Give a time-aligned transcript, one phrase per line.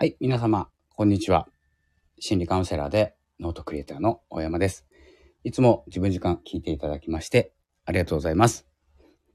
[0.00, 1.48] はい、皆様、こんにちは。
[2.20, 4.86] 心理カウンセラーでノートクリエイターの大山です。
[5.42, 7.52] いつも自分時間聞いていただきまして
[7.84, 8.68] ありがとうございます。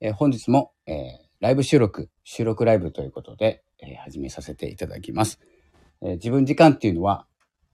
[0.00, 0.94] えー本日も、えー
[1.40, 5.40] ライブ収録、収録ライブということで、えー始めさせていただきます、
[6.00, 7.26] え自分時間っていうのは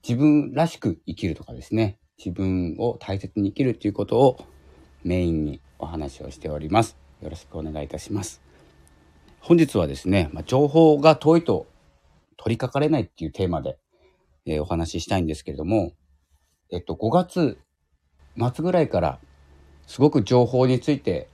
[0.02, 4.46] 自分らしく生きるとかですね、自分を大切に生きるということを
[5.04, 6.96] メインにお話をしております。
[7.20, 8.40] よろしくお願いいたします。
[9.40, 11.66] 本日はですね、まあ、情報が遠いと
[12.42, 13.78] 取りかかれないっていうテーマで、
[14.46, 15.92] えーお話ししたいんですけれども、
[16.70, 17.58] えっと、5月
[18.38, 19.20] 末ぐらいから
[19.86, 21.28] すごく情報について、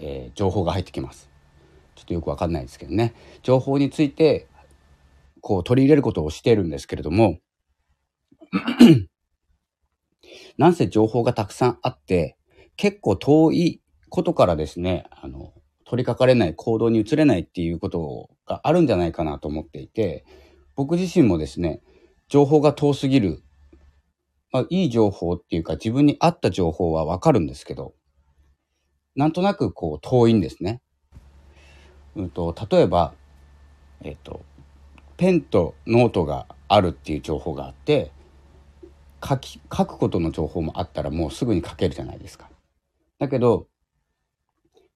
[0.00, 1.28] えー情報が入ってきます。
[1.94, 3.14] ちょっとよくわかんないですけどね。
[3.42, 4.48] 情報について、
[5.42, 7.38] こう取り入れることをしているんですけれども、
[10.56, 12.38] なんせ情報がたくさんあって、
[12.76, 15.52] 結構遠いことからですね、あの、
[15.90, 20.24] 取りかかれない行動に移れないっていうことがあるんじゃないかなと思っていて、
[20.76, 21.82] 僕自身もですね、
[22.28, 23.42] 情報が遠すぎる、
[24.52, 27.94] まあ、いい情報っていうか自分に合った情報はわかるんですけど、
[29.16, 30.80] なんとなくこう遠いんですね。
[32.14, 33.12] うんと、例えば、
[34.02, 34.42] えっと、
[35.16, 38.12] ペンとノートがあるっていう情報があって、
[39.28, 42.48] 書き、書くことの情報もあったらもうすぐに書けるじゃないですか。
[43.18, 43.66] だけど、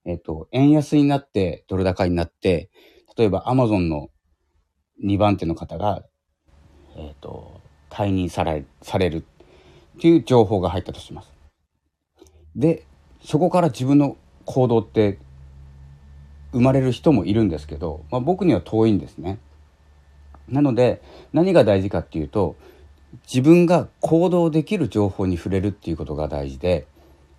[0.05, 2.69] えっと、円安になって、ドル高になって、
[3.17, 4.09] 例えばアマゾンの
[5.03, 6.03] 2番手の方が、
[6.95, 9.17] えっと、退任され、される
[9.97, 11.33] っていう情報が入ったとします。
[12.55, 12.85] で、
[13.23, 15.17] そこから自分の行動って
[16.51, 19.39] 生まれる人もいるんですけど、まあ、僕には遠いんですね。
[20.47, 21.01] なので、
[21.33, 22.55] 何が大事かっていうと、
[23.23, 26.85] 自分が行動できる情報に触れるっていうことが大事で、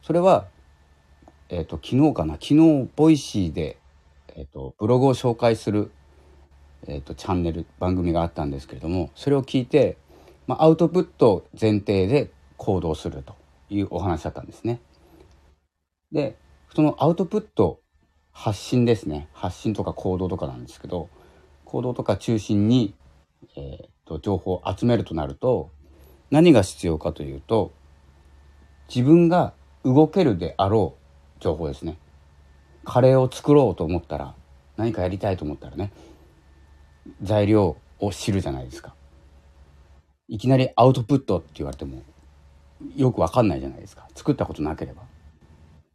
[0.03, 0.49] それは
[1.49, 2.35] えっ、と、昨日かな？
[2.35, 3.79] 昨日、ボイシーで、
[4.35, 5.93] えっ、と、ブログを紹介する、
[6.89, 9.97] えっ、と、チャンネル、番組があったんですけれども、それを聞いて、
[10.49, 13.35] まあ、アウトプット前提で行動すると
[13.71, 14.81] いうお話だったんですね。
[16.11, 16.37] で、
[16.75, 17.81] そのアウトプット、
[18.33, 19.29] 発信ですね。
[19.33, 21.09] 発信とか行動とかなんですけど、
[21.65, 22.95] 行動とか中心に、
[23.57, 25.71] えっ、と、情報を集めるとなると、
[26.31, 27.73] 何が必要かというと、
[28.89, 29.55] 自分が
[29.85, 31.06] 動けるであろう
[31.41, 31.99] 情報ですね。
[32.85, 34.35] カレーを作ろうと思ったら、
[34.77, 35.93] 何かやりたいと思ったらね、
[37.23, 38.95] 材料を知るじゃないですか。
[40.29, 42.03] いきなりアウトプットって言われても、
[42.95, 44.09] よくわかんないじゃないですか。
[44.15, 45.03] 作ったことなければ。
[45.03, 45.07] っ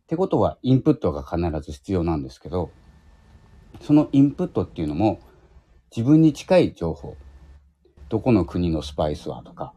[0.08, 2.72] てことは、インプットが必ず必要なんですけど、
[3.82, 5.20] そのインプットっていうのも、
[5.96, 7.16] 自分に近い情報。
[8.10, 9.74] どこの国のスパイスはとか、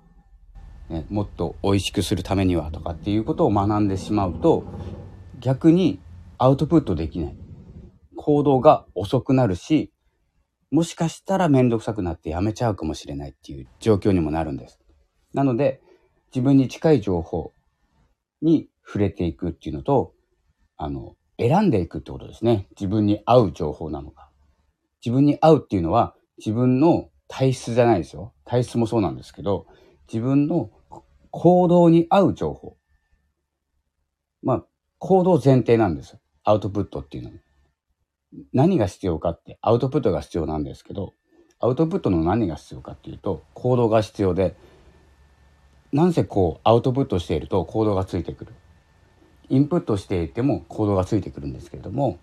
[0.89, 4.65] ね、もっと美味しくするためにはとかっていうことを学んでしまうと、
[5.45, 6.01] 逆に
[6.39, 7.37] アウトプットできない。
[8.17, 9.93] 行動が遅くなるし、
[10.71, 14.81] もしかしたらめんどくさくなってやめちゃうかもしれないっていう状況にもなるんです。
[15.35, 15.83] なので、
[16.35, 17.53] 自分に近い情報
[18.41, 20.15] に触れていくっていうのと、
[20.79, 22.67] あの、選んでいくってことですね。
[22.71, 24.31] 自分に合う情報なのか。
[25.05, 28.33] 自分に合うっていうのは、自分の体質じゃないですよ。
[28.47, 29.67] 体質もそうなんですけど、
[30.11, 30.71] 自分の
[31.31, 32.79] 行動に合う情報。
[34.43, 34.65] まあ、
[35.07, 36.17] 行動前提なんです。
[36.45, 37.37] アウトプットっていうのも。
[38.55, 41.13] 何が必要かって、アウトプットが必要なんですけど、
[41.61, 44.57] アウトプットの何が必要かっていうと、行動が必要で、
[45.93, 48.55] なんせこう、アウトプットしていると行動がついてくる。
[49.51, 52.19] インプットしていても行動がついてくるんですけれども、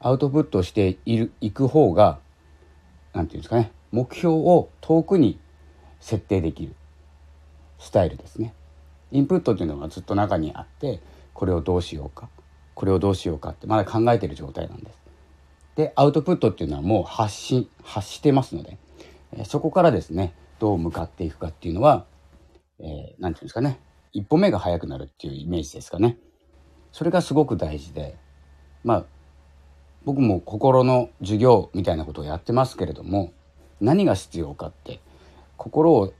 [0.00, 2.18] アウトプットしている、いく方が、
[3.12, 5.38] なんていうんですかね、目標を遠くに
[6.00, 6.76] 設定できる
[7.78, 8.54] スタイルですね。
[9.10, 11.02] インプットっていうのがずっと中にあって、
[11.34, 12.28] これをどうしようか、
[12.74, 14.98] これをどうしようかってまだ考えてる状態なんです。
[15.76, 18.78] で、アウトプットっていうのはもう発信、発してますので、
[19.44, 22.04] そこからですね、どう向かっていくかっていうのは、
[22.78, 23.80] えーていうんですかね、
[24.12, 26.18] 一歩目が早くなるっていうイメージですかね。
[26.92, 28.16] それがすごく大事で、
[28.84, 29.04] まあ、
[30.04, 33.32] 僕も心の授業みたいなことをやってますけれども、
[33.80, 35.00] 何が必要かって、
[35.56, 36.12] 心を、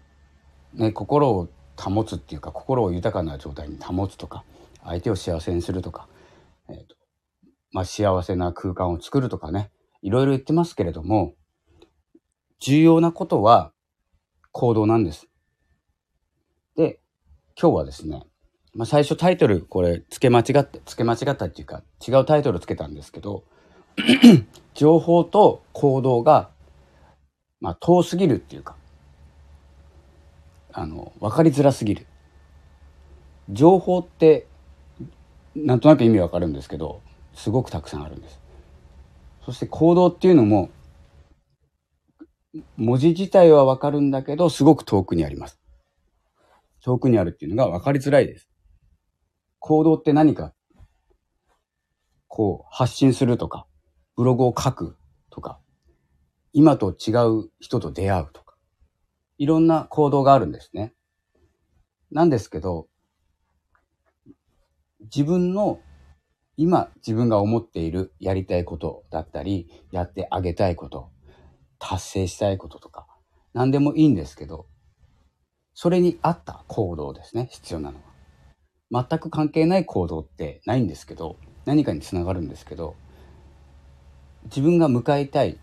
[0.74, 4.44] ね、心を保つっていうか、心を豊かな状態に保つとか、
[4.84, 6.08] 相手を幸せにするとか、
[6.68, 6.96] えーと
[7.72, 9.70] まあ、幸せな空間を作るとかね、
[10.02, 11.34] いろいろ言ってますけれども、
[12.60, 13.72] 重要なことは
[14.52, 15.26] 行動なんです。
[16.76, 17.00] で、
[17.60, 18.24] 今日はですね、
[18.74, 23.44] まあ、最初タイトルこれ付け間違って、付け間違ったっていうか違うタイトルつけたんですけど、
[24.74, 26.50] 情報と行動が、
[27.60, 28.76] まあ、遠すぎるっていうか、
[30.72, 32.06] あの、わかりづらすぎる。
[33.50, 34.46] 情報って、
[35.54, 37.02] なんとなく意味わかるんですけど、
[37.34, 38.40] すごくたくさんあるんです。
[39.44, 40.70] そして行動っていうのも、
[42.76, 45.60] 文字自体はわかるんだけど、すごく遠くにあります。
[46.80, 48.48] 遠くにあるっていうのが分かりづらいです。
[49.58, 50.52] 行動って何か、
[52.28, 53.66] こう、発信するとか、
[54.16, 54.96] ブログを書く
[55.30, 55.60] とか、
[56.52, 58.56] 今と違う人と出会うとか、
[59.38, 60.94] いろんな行動があるんですね。
[62.10, 62.88] なんですけど、
[65.04, 65.80] 自分の
[66.56, 71.10] 今自分が思っているやりたいことだったり、やってあげたいこと、
[71.78, 73.06] 達成したいこととか、
[73.54, 74.66] 何でもいいんですけど、
[75.74, 77.98] それに合った行動ですね、必要なの
[78.90, 79.06] は。
[79.08, 82.94] 全く関係ない行動ってないんですけど、何かにつながるんですけど、
[84.44, 85.58] 自分が向かいたい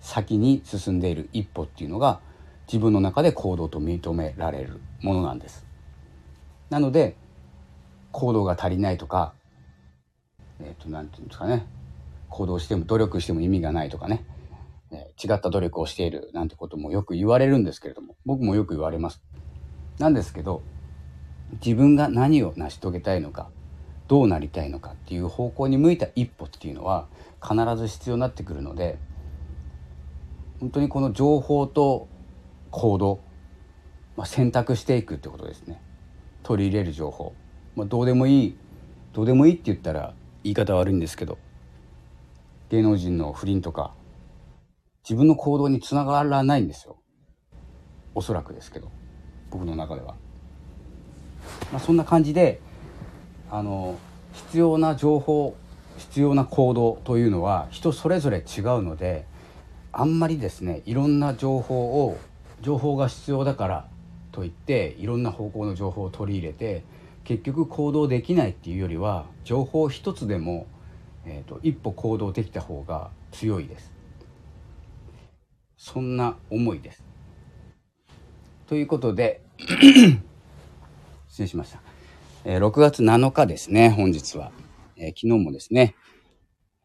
[0.00, 2.20] 先に進んでいる一歩っていうのが
[2.66, 5.66] 自分の中で行動と認められるものなんです。
[6.68, 7.16] なので
[8.16, 9.34] 行動が足りないとか
[10.58, 11.66] えっ、ー、と何て言うんですかね。
[12.30, 14.24] 行動しても努力しても意味がないとかね、
[14.90, 19.22] えー、違った努力をしているなんてこともよく言われるんですけれども僕もよく言われます。
[19.98, 20.62] なんですけど
[21.64, 23.50] 自分が何を成し遂げたいのか
[24.08, 27.06] どうなりたいのかっていう方向に向いた一歩っていうのは
[27.42, 28.98] 必ず必要になってくるので
[30.60, 32.08] 本当にこの情報と
[32.70, 33.20] 行動、
[34.16, 35.82] まあ、選択していくってことですね。
[36.42, 37.34] 取り入れる情報、
[37.76, 38.56] まあ、どうでもいい
[39.12, 41.38] どうでもいいって言ったら言い方悪いんですけど
[42.70, 43.92] 芸能人の不倫とか
[45.04, 46.96] 自分の行動につながらないんですよ。
[48.14, 48.90] おそらくですけど
[49.50, 50.16] 僕の中では、
[51.70, 52.60] まあ、そんな感じで
[53.50, 53.98] あの
[54.32, 55.54] 必要な情報
[55.98, 59.26] 必要な行動というのは人それぞれ違うので
[59.92, 62.18] あんまりですねいろんな情報を
[62.62, 63.88] 情報が必要だから
[64.32, 66.84] といっていろんな方向の情報を取り入れて
[67.26, 70.68] 結局行動できないっていうよりは情報一つでも、
[71.24, 73.92] えーと、一歩行動できた方が強いです。
[75.76, 77.02] そんな思いです。
[78.68, 79.42] ということで
[81.28, 81.80] 失礼しました、
[82.44, 84.50] えー、6月7日ですね本日は、
[84.96, 85.94] えー、昨日もですね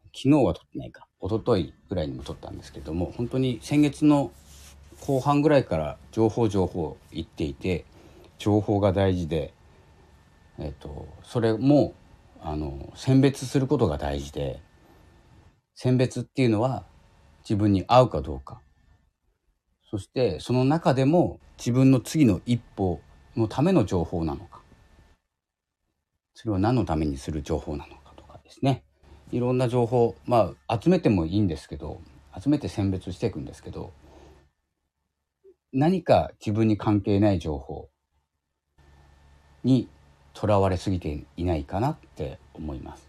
[0.06, 1.06] 昨日は撮ってないか。
[1.20, 4.32] 一昨日ぐらいにも撮ったんですけども本当に先月の
[5.06, 7.84] 後半ぐらいから情報情報言っていて
[8.38, 9.54] 情報が大事で、
[10.58, 11.94] えっと、それも
[12.40, 14.60] あの選別することが大事で
[15.74, 16.84] 選別っていうのは
[17.42, 18.60] 自分に合うかどうか。
[19.90, 23.00] そしてその中でも自分の次の一歩
[23.36, 24.60] のための情報なのか。
[26.34, 28.84] それを何のためにする情報なのかとかですね。
[29.30, 32.00] いろんな情報まあ集めてもいいんですけど
[32.38, 33.92] 集めて選別していくんですけど
[35.72, 37.88] 何か自分に関係ない情報
[39.64, 39.88] に
[40.34, 43.08] とらわれすぎていないかなって思います。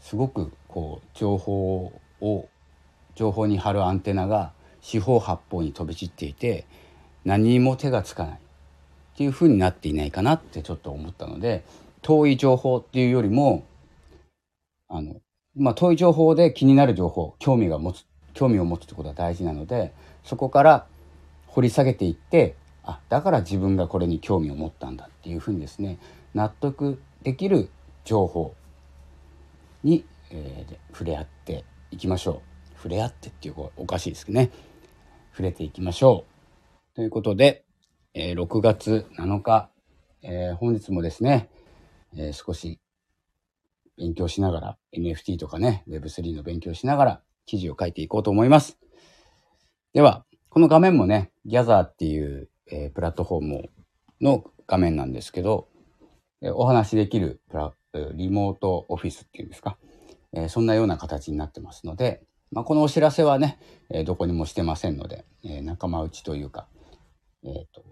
[0.00, 2.48] すごくこう情報を
[3.14, 6.66] 情報に貼るアンテナが四方八方に飛び散っていて
[7.24, 8.38] 何にも手がつかないっ
[9.16, 11.64] ていうふうになっていないかなってちょっと思ったので
[12.00, 13.64] 遠い情報っていうよりも
[14.94, 15.22] あの、
[15.56, 20.86] まあ、遠い情報で気になる情報、興味が持つ、興味を持つってことは大事なので、そこから
[21.46, 25.98] 掘り下げていって、あ、だから自分がこれに興味を持ったんだっていうふうにですね、
[26.34, 27.70] 納得できる
[28.04, 28.54] 情報
[29.84, 32.42] に、えー、触れ合っていきましょ
[32.74, 32.76] う。
[32.76, 34.50] 触れ合ってっていうおかしいですけどね。
[35.32, 36.24] 触れていきましょ
[36.92, 36.96] う。
[36.96, 37.64] ということで、
[38.14, 39.70] えー、6月7日、
[40.22, 41.48] えー、本日もですね、
[42.16, 42.80] えー、少し
[43.96, 48.78] 勉強しながら、NFT とかね、Web3 の勉強しながら記事を書いていこうと思います。
[49.92, 53.70] では、この画面もね、Gather っていう、えー、プラットフォーム
[54.20, 55.68] の画面なんですけど、
[56.40, 57.72] え、お話しできるプラ
[58.14, 59.76] リモートオフィスっていうんですか、
[60.32, 63.58] え、そんなような形になってますので、まあ、このお知らせはね、
[63.90, 66.68] えどこにもしてませんので、え仲間内というか、
[67.44, 67.82] えっ、と、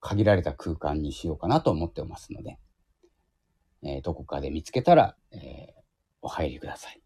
[0.00, 2.58] 限られた空間にしようかなと思ってますので、
[3.82, 5.74] えどこかで見つけたら、え
[6.20, 7.00] お入りください。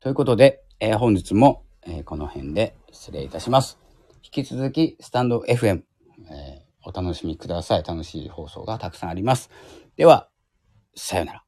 [0.00, 3.78] ということで、え本日も、えこの辺で失礼いたします。
[4.22, 5.82] 引き続き、スタンド FM、
[6.30, 7.82] えお楽しみください。
[7.84, 9.50] 楽しい放送がたくさんあります。
[9.96, 10.28] では、
[10.96, 11.44] さよなら。